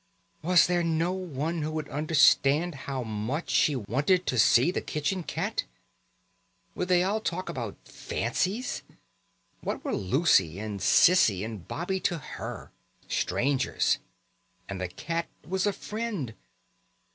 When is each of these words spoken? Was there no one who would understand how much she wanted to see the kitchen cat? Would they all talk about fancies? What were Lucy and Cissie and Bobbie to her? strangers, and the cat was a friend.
Was 0.41 0.65
there 0.65 0.81
no 0.81 1.11
one 1.11 1.61
who 1.61 1.69
would 1.73 1.87
understand 1.89 2.73
how 2.73 3.03
much 3.03 3.51
she 3.51 3.75
wanted 3.75 4.25
to 4.25 4.39
see 4.39 4.71
the 4.71 4.81
kitchen 4.81 5.21
cat? 5.21 5.65
Would 6.73 6.87
they 6.87 7.03
all 7.03 7.19
talk 7.21 7.49
about 7.49 7.77
fancies? 7.85 8.81
What 9.59 9.85
were 9.85 9.95
Lucy 9.95 10.57
and 10.57 10.81
Cissie 10.81 11.43
and 11.43 11.67
Bobbie 11.67 11.99
to 11.99 12.17
her? 12.17 12.71
strangers, 13.07 13.99
and 14.67 14.81
the 14.81 14.87
cat 14.87 15.27
was 15.47 15.67
a 15.67 15.71
friend. 15.71 16.33